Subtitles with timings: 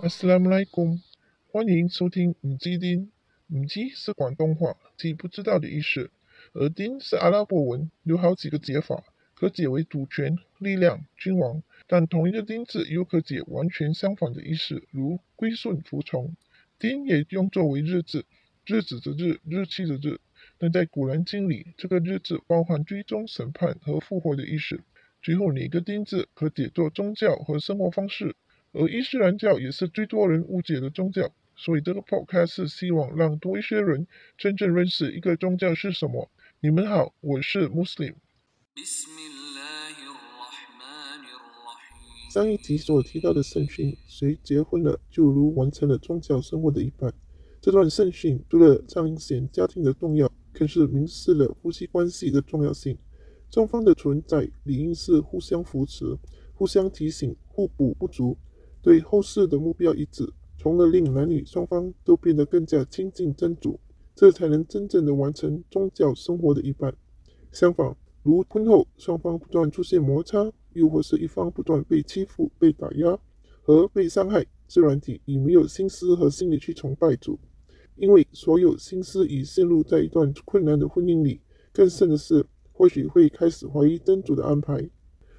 [0.00, 1.02] 阿斯拉姆莱贡，
[1.50, 3.10] 欢迎收听五基丁。
[3.48, 6.12] 五基是广东话，即不知道的意思。
[6.52, 9.02] 而丁是阿拉伯文，有好几个解法，
[9.34, 11.64] 可解为主权、力量、君王。
[11.88, 16.36] 但同一个丁字又可解完全相反的意思，如归顺、服从。
[16.78, 18.24] 丁也用作为日子，
[18.66, 20.20] 日子的日，日期的日。
[20.58, 24.80] 但在古兰经里，这个日子包含追踪、审判和复活的意思。
[25.20, 28.36] 最后，哪个丁字可解作宗教和生活方式。
[28.80, 36.30] 而伊斯兰教也是最多人误解的宗教，所以这个 podcast 是希望让多一些人真正认识一个宗教是什么。
[36.60, 38.14] 你们好，我是 Muslim。
[42.32, 47.12] 上一集所提到的圣训，谁结婚了就如完成了宗教生活的一半。
[47.60, 52.96] 这段圣训除了彰显家庭的重要，更是明示了夫妻关系的重要性。
[53.50, 56.16] 双方的存在理应是互相扶持、
[56.54, 58.38] 互相提醒、互补不足。
[58.82, 63.78] 对后世的目标一致，从而令男女双方都变得更加亲近真主，
[64.14, 66.94] 这才能真正的完成宗教生活的一半。
[67.52, 73.18] 相反，如婚后双方不断出现摩擦，又或是一方不断被欺负、被打压
[73.62, 77.38] 和被伤害，自然体已没有心思和心理去崇拜主，
[77.96, 81.40] 因为所有心思已陷入在一段困难的婚姻里。
[81.72, 84.88] 更甚的是，或许会开始怀疑真主的安排。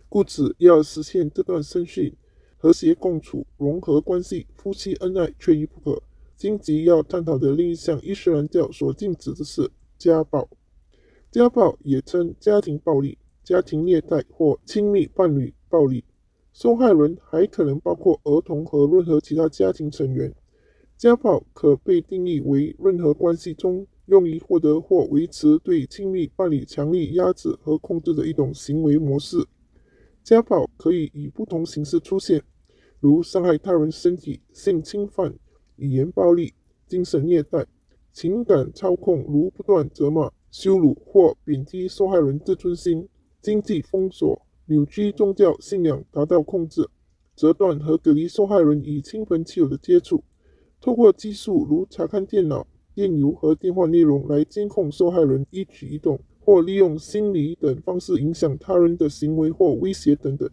[0.08, 2.16] 故此，要实现这段生训。
[2.61, 6.03] 和谐共处、融合关系、夫妻恩爱缺一不可。
[6.35, 10.45] 今集要探讨的另一项伊斯兰教所禁止的是家暴。
[11.31, 16.03] 家暴也称家庭暴力、家庭虐待或亲密伴侣暴力。
[16.52, 20.35] 受害人还可能包括儿童和任何其他家庭成员。
[20.97, 29.47] 家暴可被定义为任何关系中用于获得或维持对亲密伴侣强力压制和控制的一种行为模式。
[30.30, 32.39] 家暴可以以不同形式出现，
[32.99, 35.33] 如伤害他人身体、性侵犯、
[35.77, 36.54] 语言暴力、
[36.86, 37.65] 精神虐待、
[38.14, 43.08] 情感操控，如不断责骂、羞辱或贬低受害人自尊心；
[43.42, 46.83] 经济封锁、扭曲宗教信仰达到控制；
[47.36, 50.17] 折断和隔离受害人与亲朋戚友的接触；
[50.80, 56.20] 透过技术如查看电脑、电邮和电话内容来监控受害人一举一动。
[56.49, 60.49] 或利用心理等方式影响他人的行为或威胁等等。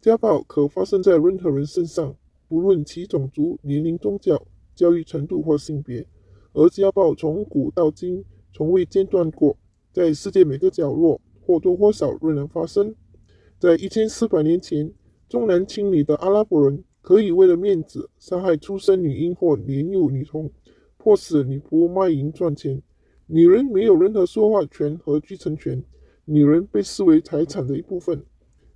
[0.00, 2.12] 家暴可发生在任何人身上，
[2.48, 4.44] 不论其种族、年龄、宗教、
[4.74, 6.04] 教育程度或性别。
[6.54, 9.56] 而家暴从古到今从未间断过，
[9.92, 12.92] 在世界每个角落或多或少仍然发生。
[13.60, 14.92] 在一千四百年前，
[15.28, 20.50] 重男轻女的阿拉伯人可以为了面子杀害出生女婴或年幼女童，
[20.96, 22.82] 迫使女仆卖淫赚钱。
[23.30, 25.84] 女人没有任何说话权和继承权，
[26.24, 28.24] 女人被视为财产的一部分。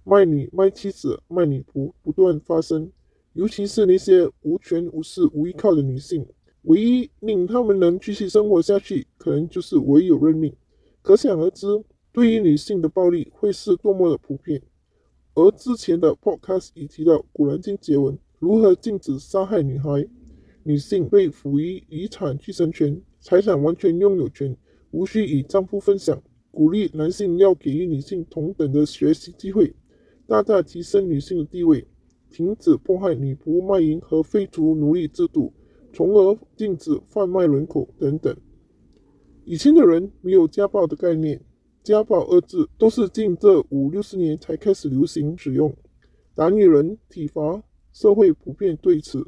[0.04, 2.92] 卖女、卖妻子、卖女仆不断发生，
[3.32, 6.26] 尤其是那些无权无势、无依靠的女性，
[6.64, 10.54] 唯一令她们能继续生活下去，可能就是唯有认命。
[11.00, 11.66] 可想而知，
[12.12, 14.60] 对于女性的暴力会是多么的普遍。
[15.34, 20.06] 而之前的 podcast 已提到，古兰经节文如何禁止杀害女孩，
[20.64, 23.00] 女性被赋予遗产继承权。
[23.20, 24.56] 财产完全拥有权，
[24.90, 26.22] 无需与丈夫分享。
[26.50, 29.74] 鼓励男性要给予女性同等的学习机会，
[30.26, 31.86] 大大提升女性的地位。
[32.30, 35.52] 停止迫害女仆卖淫和废除奴隶制度，
[35.92, 38.34] 从而禁止贩卖人口等等。
[39.44, 41.38] 以前的人没有家暴的概念，
[41.82, 45.74] 家暴二字都是近这五六十年才开始流行使用。
[46.34, 47.62] 打女人、体罚，
[47.92, 49.26] 社会普遍对此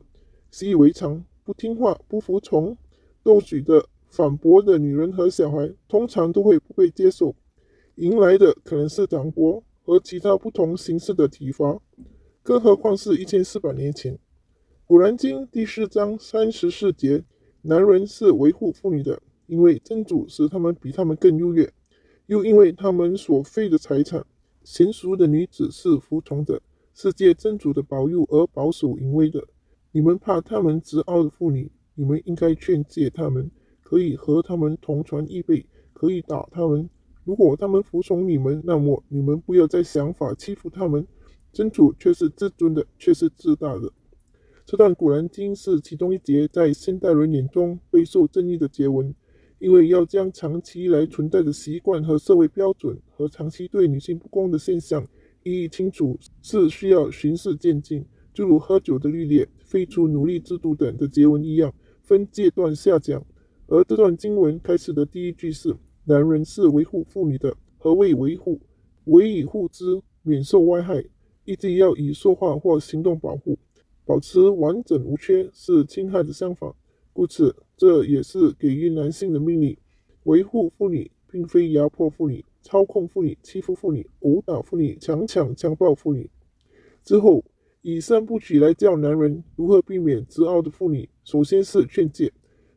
[0.55, 2.79] 习以为常，不听话、不服从。
[3.25, 7.35] 斗嘴的、反驳的女人和小孩，通常都会不被接受，
[7.97, 11.81] 迎来的可能是掌掴和其他不同形式的体罚，
[12.45, 14.17] 更何况是一千四百年前。
[14.87, 17.25] 古兰经第四章三十四节：
[17.63, 21.69] 男人是维护妇女的，因为真主使他们比他们更优越，
[22.27, 24.25] 又因为他们所废的财产。
[24.65, 26.63] 娴熟的女子是服从的，
[26.95, 29.45] 是借真主的保佑而保守淫威的。
[29.97, 31.71] 你们怕他们执傲的妇女？
[31.95, 33.49] 你们应该劝诫他们，
[33.81, 36.91] 可以和他们同船异被，可以打他们。
[37.23, 41.07] 如果他们服从你们，那么你们不要再想法欺负他们。
[41.53, 43.89] 真主却是至尊的，却是自大的。
[44.67, 49.15] 这段古兰经是其中一节在现代人眼中备受争议的节文，
[49.61, 55.07] 因为要将长期以来存在的习惯和社会标准和长期对女性不公的现象
[55.45, 61.75] 一一清除，是需要循序渐进，就如喝酒的律例、废除奴隶制度等的结文一样。
[62.05, 63.21] 分阶段下讲，
[63.67, 65.75] 而这段经文开始的第一句是
[66.07, 68.61] ：“男人是维护妇女的。”何谓维护？
[69.07, 71.05] 为以护之，免受危害，
[71.45, 73.59] 一定要以说话或行动保护。
[74.05, 76.73] 保持完整无缺是侵害的相反，
[77.13, 79.77] 故此这也是给予男性的命令：
[80.23, 86.31] 维护妇女，并非压迫妇女、操控妇女、欺负妇女、殴打妇女、强抢强暴妇女。
[87.03, 87.45] 之后
[87.87, 91.07] 以三部曲来教男人如何避免执拗的妇女。
[91.23, 92.33] 首先是劝诫，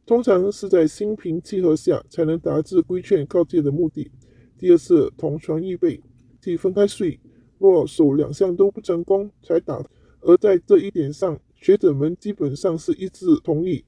[0.06, 4.12] 通常是在心平气和下才能达至规劝告诫的目的。
[4.58, 5.98] 第二是同床异被，
[6.42, 7.18] 即分开睡。
[7.58, 9.82] 若首两项都不成功，才打。
[10.20, 13.86] 而在这一点上，学者们基本上是一致同意：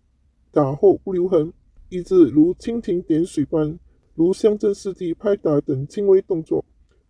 [0.54, 1.51] 打后不留痕，
[1.89, 3.77] 一致如蜻蜓点水般，
[4.16, 6.63] 如乡镇四地拍打等轻微动作。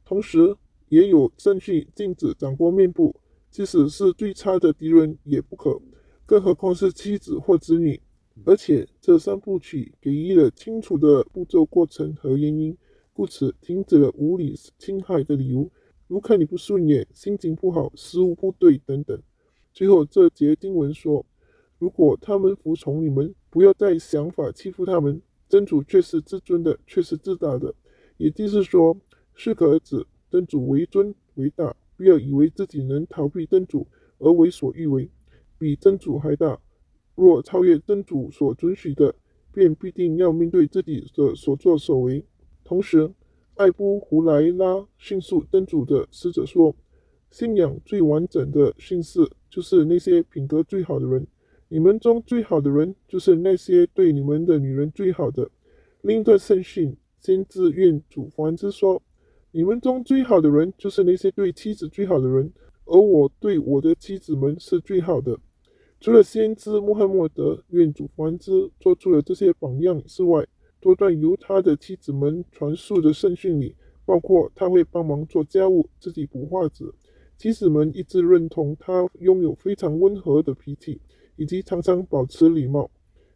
[0.04, 0.56] 同时，
[0.88, 3.16] 也有证据禁止掌掴面部，
[3.50, 5.80] 即使是最差的敌人也不可，
[6.26, 8.00] 更何况是妻子或子女。
[8.46, 12.78] 而且，这三部曲给予了清楚的步骤、过程和原因，
[13.12, 15.70] 故此停止了无理侵害的理由。
[16.08, 19.22] 如看你不顺眼、心情不好、食物不对等等。
[19.74, 21.26] 最后这节经文说：
[21.78, 25.22] 如果他们服从你们，不要再想法欺负他们。
[25.50, 27.74] 真主却是至尊的，却是自大的。
[28.18, 28.96] 也就是说，
[29.34, 30.06] 适可而止。
[30.30, 33.86] 真主为尊为大，不要以为自己能逃避真主
[34.20, 35.10] 而为所欲为，
[35.58, 36.58] 比真主还大。
[37.14, 39.14] 若超越真主所准许的，
[39.52, 42.24] 便必定要面对自己的所作所为。
[42.64, 43.12] 同时，
[43.56, 46.74] 艾布胡莱拉迅速真主的使者说
[47.32, 51.28] ：“信仰最完整的训示，就是那些品格最好的人。
[51.68, 55.52] 你们中最好的人，就是那些对你们的女人最好的。”
[56.04, 59.04] 另一段圣训，先知愿主福之说
[59.52, 62.52] ：“你们中最好的人，就是那些对妻子最好的人，
[62.86, 65.40] 而我对我的妻子们是最好的。”
[66.00, 70.46] 除了先知穆罕默德愿主福之做出了这些榜样之外，
[70.80, 73.76] 多段由他的妻子们传述的圣训里，
[74.06, 76.86] 包括他会帮忙做家务、自己补画纸。
[77.38, 81.02] 妻子们一致认同他拥有非常温和的脾气，
[81.36, 82.90] 以及常常保持礼貌。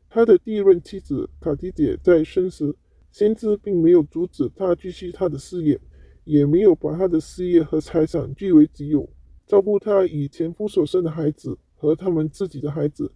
[0.10, 2.74] 他的第一任妻子卡迪姐在生时，
[3.12, 5.78] 先知并没有阻止他继续他的事业，
[6.24, 9.10] 也没有把他的事业和财产据为己有，
[9.46, 13.12] 照顾他与前夫所生的孩子和他们自己的孩子。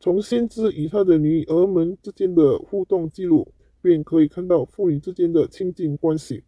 [0.00, 3.52] 从先知与他的女儿们之间的互动记录。
[3.84, 6.42] 便可以看到父女之间的亲近关系。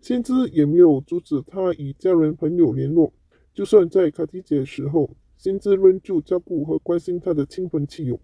[0.00, 3.12] 先知也没有阻止他与家人朋友联络，
[3.52, 8.20] 就算在卡提姐时候，先知仍旧照顾和关心他的亲朋戚友。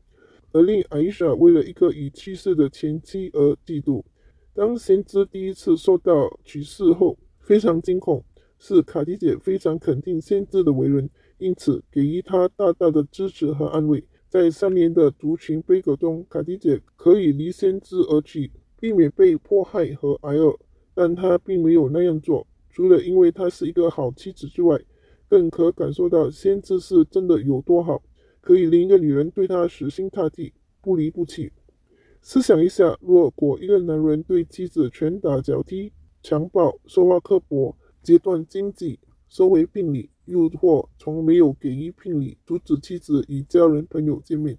[0.53, 4.05] 而令艾莎为了一个已去世的前妻而嫉妒。
[4.55, 8.23] 当先知第一次受到取世后，非常惊恐。
[8.59, 14.05] 是卡提姐非常肯定先知的为人，因此给予他大大的支持和安慰。
[14.29, 20.57] 在三年的族群悲歌中，卡迪姐可以离先知而去，避免被迫害和挨饿，
[20.95, 22.47] 但她并没有那样做。
[22.71, 24.79] 除了因为她是一个好妻子之外，
[25.29, 28.01] 更可感受到先知是真的有多好，
[28.41, 31.51] 可以令一个女人对他死心塌地、不离不弃。
[32.25, 35.93] 试想一下，如果一个男人对妻子拳打脚踢、
[36.23, 44.57] 强暴、说话刻薄、截断经济，收回聘礼，又或从没有给予聘礼，阻止妻子与家人朋友见面，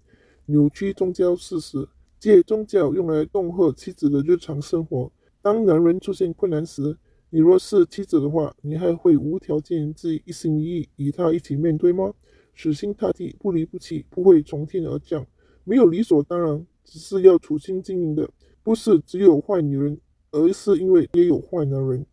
[0.48, 1.88] 扭曲宗教事实，
[2.20, 5.10] 借宗教用来恫吓妻子的日常生活。
[5.42, 6.98] 当男人出现困难时，
[7.30, 12.14] 你若是妻子的话，你还会无条件、自一心一意与他一起面对吗？
[12.54, 15.26] 死心塌地、不离不弃，不会从天而降，
[15.64, 18.30] 没有理所当然，只是要处心经营的，
[18.62, 20.00] 不是只有坏女人，
[20.32, 22.06] 而是因为也有坏男人。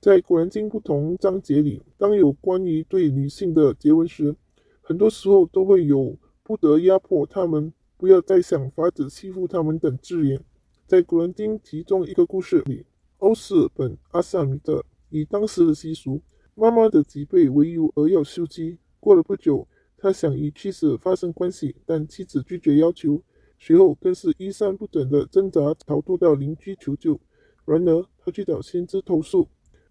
[0.00, 4.36] 在《古兰经》不同章节里，当有关于对女性的诘问时，
[4.80, 10.40] 很多时候都会有“不得压迫他们，不要再想法子欺负他们”等字眼。
[10.86, 12.86] 在《古兰经》其中一个故事里，
[13.18, 16.20] 欧斯本阿萨米特以当时的习俗，
[16.54, 18.78] 妈妈的脊背为由而要休妻。
[19.00, 23.20] 过了不久，他想与妻子发生关系，但妻子拒绝要求，
[23.58, 27.18] 随后更是衣衫不整的挣扎逃脱到邻居求救。
[27.64, 29.48] 然而，他去找先知投诉。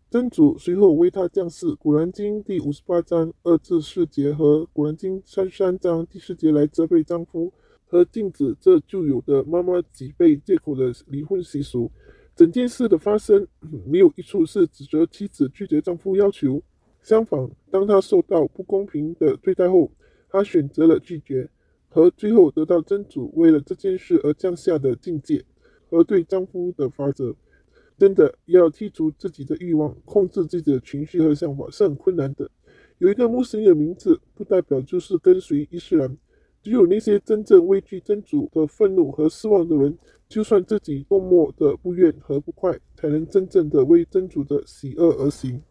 [0.10, 7.52] 真主随后为他降示《古兰经》第五十八章二至四节和《古兰经》三十三章第四节来责备丈夫
[7.86, 11.92] 和禁止这就有的妈妈脊背借口的离婚习俗。
[12.34, 13.46] 整件事的发生
[13.86, 16.62] 没有一处是指责妻子拒绝丈夫要求，
[17.02, 19.92] 相反，当她受到不公平的对待后，
[20.30, 21.50] 她选择了拒绝，
[21.96, 25.42] 和最后得到真主为了这件事而降下的境界
[25.90, 27.34] 和对丈夫的法则。
[27.98, 32.52] 真的要剔除自己的欲望，控制自己的情绪和想法是很困难的。
[32.98, 36.18] 有一个穆斯林的名字，不代表就是跟随伊斯兰。
[36.62, 39.98] 只有那些真正畏惧真主的愤怒和失望的人，
[40.28, 45.62] 就算自己多么的不愿和不快，才能真正的为真主的喜恶而行。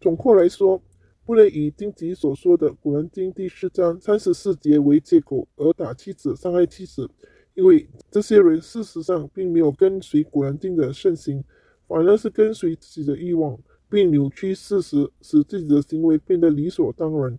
[0.00, 0.80] 总括来说，
[1.26, 7.10] 不能以经济所说的《古兰经》第四章三十四节为借口而打妻子、伤害妻子，
[7.54, 11.42] 因为这些人事实上并没有跟随《古兰经》的盛行，
[11.88, 13.58] 反而是跟随自己的欲望，
[13.90, 17.36] 并扭曲事实，使自己的行为变得理所当然。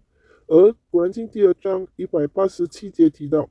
[0.48, 3.50] 而《古兰经》第二章一百八十七节提到：“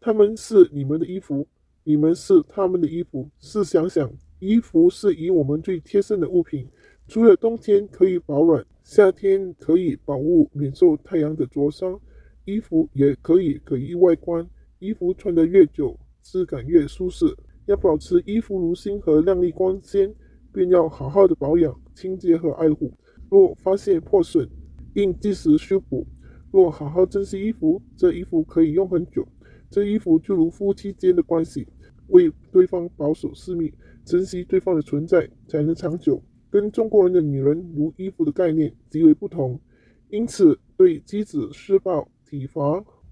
[0.00, 1.46] 他们是你们的衣服，
[1.84, 6.68] 你们是他们的衣服。”试想想，衣服是以我们最贴身的物品。
[7.06, 12.00] 除了冬天可以保暖，夏天可以保护免受太阳的灼伤，
[12.46, 14.48] 衣服也可以给予外观。
[14.78, 17.26] 衣服穿得越久，质感越舒适。
[17.66, 20.10] 要保持衣服如新和亮丽光鲜，
[20.50, 22.90] 便要好好的保养、清洁和爱护。
[23.30, 24.48] 若发现破损，
[24.94, 26.06] 应及时修补。
[26.50, 29.22] 若好好珍惜衣服，这衣服可以用很久。
[29.70, 31.68] 这衣服就如夫妻间的关系，
[32.06, 33.70] 为对方保守私密，
[34.06, 36.22] 珍惜对方的存在，才能长久。
[36.50, 39.60] 跟中国人的女人如衣服的概念极为不同，
[40.08, 42.62] 因此对妻子施暴、体罚、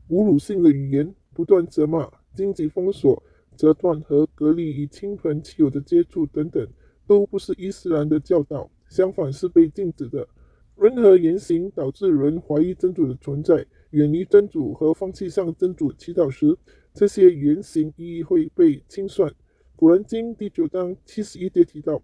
[0.08, 3.22] 侮辱性的语言、不断责骂、经济封锁、
[3.56, 6.66] 折断和隔离与亲朋戚友的接触等等，
[7.06, 10.26] 都不是伊斯兰的教导，相反是被禁止的。
[10.78, 16.56] 任何言行导致人怀疑真主的存在、远离真主和放弃向真主祈祷时，
[16.94, 19.30] 这些言行亦会被清算。
[19.74, 22.02] 古兰经第九章七十一节提到。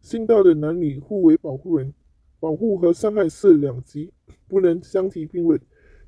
[0.00, 1.92] 信道的男女互为保护人，
[2.40, 4.10] 保护和伤害是两极，
[4.46, 5.60] 不能相提并论。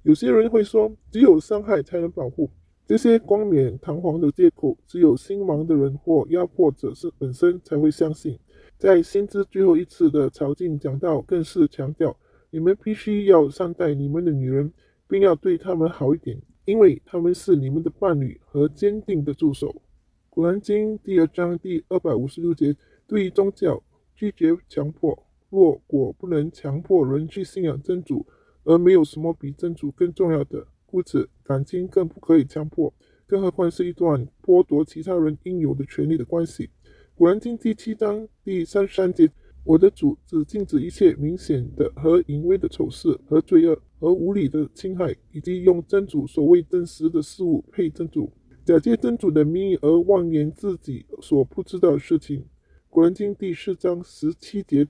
[0.03, 2.49] 有些人会说，只有伤害才能保护，
[2.87, 8.39] 这些冠冕堂皇的借口，只有心盲的人或压迫者是本身才会相信。
[8.79, 12.17] 在先知最后一次的朝觐讲道，更是强调，
[12.51, 14.73] 你们必须要善待你们的女人，
[15.07, 19.83] 并要对她们好一点，因为她们是你们的伴侣和坚定的助手。
[20.31, 22.75] 古兰经第二章第二百五十六节。
[23.11, 23.83] 对于宗教，
[24.15, 25.21] 拒绝强迫。
[25.49, 28.25] 若果不能强迫人去信仰真主，
[28.63, 32.95] 而没有什么比真主更重要的，故此感情更不可以强迫。
[33.27, 36.71] 更何况是一段剥夺其他人应有的权利的关系。
[37.17, 39.29] 古兰经第七章第三十三节：
[39.65, 48.33] 我的主只禁止一切明显的和隐微的丑事和罪恶和无理的侵害，以及用真主所谓真实的事物配真主，
[48.65, 52.45] 假借真主的名义而妄言自己所不知道的事情。
[52.93, 54.85] 古兰经第四章十七节：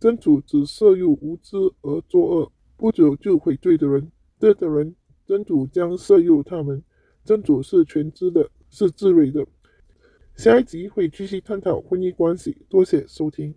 [0.00, 6.82] 真主只摄入无知而作恶、不久就悔罪的人，这的人，真主将摄入他们。
[7.24, 9.46] 真主是全知的，是智慧的。
[10.34, 12.66] 下一集会继续探讨婚姻关系。
[12.68, 13.54] 多谢收听。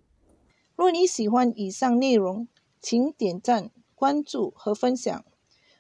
[0.76, 2.48] 若你喜欢以上内容，
[2.80, 5.26] 请点赞、关注和分享。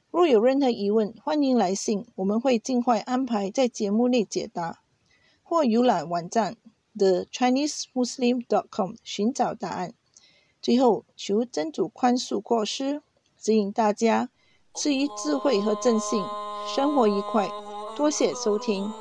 [0.09, 4.81] 若有任何疑问，欢迎来信，我们会尽快安排在节目内解答，
[5.43, 6.57] 或浏览网站。
[6.97, 9.93] The Chinese Muslim dot com 寻找答案。
[10.61, 13.01] 最后，求真主宽恕过失，
[13.39, 14.29] 指引大家
[14.75, 16.23] 赐予智慧和正信，
[16.75, 17.49] 生活愉快。
[17.95, 18.91] 多谢收听。